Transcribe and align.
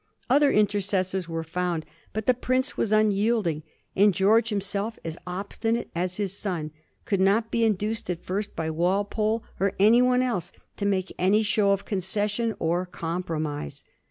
Other 0.31 0.51
intercessors 0.51 1.29
were 1.29 1.43
found, 1.43 1.85
but 2.11 2.25
the 2.25 2.33
prince 2.33 2.75
was 2.75 2.91
unyielding; 2.91 3.61
and 3.95 4.15
George 4.15 4.51
him 4.51 4.59
self, 4.59 4.97
as 5.05 5.15
obstinate 5.27 5.91
as 5.93 6.17
his 6.17 6.35
son, 6.35 6.71
could 7.05 7.19
not 7.21 7.51
be 7.51 7.63
induced 7.63 8.09
at 8.09 8.23
first 8.25 8.55
by 8.55 8.71
Walpole, 8.71 9.43
or 9.59 9.69
by 9.69 9.75
any 9.77 10.01
one 10.01 10.23
else, 10.23 10.51
to 10.77 10.87
make 10.87 11.13
any 11.19 11.43
show 11.43 11.69
of 11.71 11.85
con 11.85 12.01
cession 12.01 12.55
or 12.57 12.87
compromise. 12.87 13.83